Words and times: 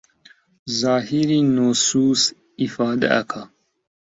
زاهیری 0.79 1.39
نوسووس 1.55 2.21
ئیفادە 2.61 3.07
ئەکا 3.13 3.43